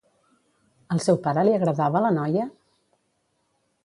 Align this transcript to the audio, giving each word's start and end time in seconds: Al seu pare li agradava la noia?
Al 0.95 1.03
seu 1.07 1.19
pare 1.27 1.43
li 1.47 1.53
agradava 1.57 2.01
la 2.05 2.13
noia? 2.19 2.47